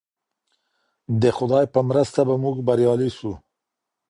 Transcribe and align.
د 1.21 1.23
خدای 1.37 1.65
په 1.73 1.79
مرسته 1.89 2.19
به 2.27 2.35
موږ 2.43 2.55
بریالي 2.67 3.09
سو. 3.17 3.31